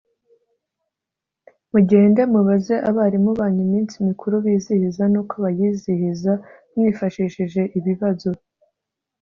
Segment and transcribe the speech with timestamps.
[1.71, 6.31] mugende mubaze abarimu banyu iminsi mikuru bizihiza n‘uko bayizihiza,
[6.75, 8.29] mwifashishije ibibazo